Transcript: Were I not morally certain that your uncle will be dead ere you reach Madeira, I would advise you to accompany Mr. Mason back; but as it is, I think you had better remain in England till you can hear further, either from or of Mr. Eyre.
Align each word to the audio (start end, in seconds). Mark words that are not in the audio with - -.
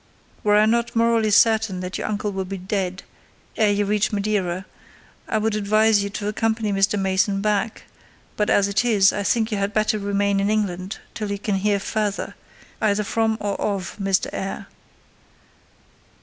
Were 0.43 0.55
I 0.57 0.65
not 0.65 0.95
morally 0.95 1.29
certain 1.29 1.79
that 1.81 1.99
your 1.99 2.07
uncle 2.07 2.31
will 2.31 2.43
be 2.45 2.57
dead 2.57 3.03
ere 3.55 3.69
you 3.71 3.85
reach 3.85 4.11
Madeira, 4.11 4.65
I 5.27 5.37
would 5.37 5.53
advise 5.53 6.03
you 6.03 6.09
to 6.09 6.27
accompany 6.27 6.73
Mr. 6.73 6.97
Mason 6.97 7.39
back; 7.39 7.83
but 8.35 8.49
as 8.49 8.67
it 8.67 8.83
is, 8.83 9.13
I 9.13 9.21
think 9.21 9.51
you 9.51 9.59
had 9.59 9.75
better 9.75 9.99
remain 9.99 10.39
in 10.39 10.49
England 10.49 10.97
till 11.13 11.29
you 11.29 11.37
can 11.37 11.57
hear 11.57 11.79
further, 11.79 12.33
either 12.81 13.03
from 13.03 13.37
or 13.39 13.61
of 13.61 13.97
Mr. 14.01 14.27
Eyre. 14.33 14.65